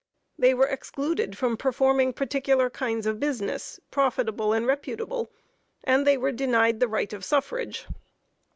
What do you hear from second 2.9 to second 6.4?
of business, profitable and reputable, and they were